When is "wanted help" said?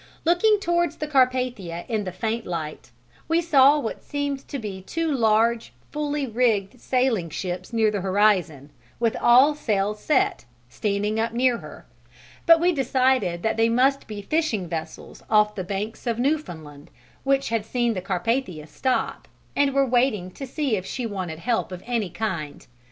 21.05-21.71